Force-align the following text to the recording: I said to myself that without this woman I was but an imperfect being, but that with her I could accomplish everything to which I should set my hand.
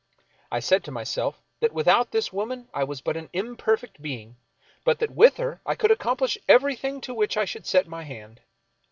I 0.51 0.61
said 0.61 0.83
to 0.85 0.91
myself 0.91 1.43
that 1.59 1.73
without 1.75 2.09
this 2.09 2.33
woman 2.33 2.69
I 2.73 2.83
was 2.83 3.01
but 3.01 3.15
an 3.17 3.29
imperfect 3.33 4.01
being, 4.01 4.35
but 4.83 4.97
that 4.97 5.11
with 5.11 5.37
her 5.37 5.61
I 5.63 5.75
could 5.75 5.91
accomplish 5.91 6.39
everything 6.49 7.01
to 7.01 7.13
which 7.13 7.37
I 7.37 7.45
should 7.45 7.67
set 7.67 7.87
my 7.87 8.01
hand. 8.01 8.41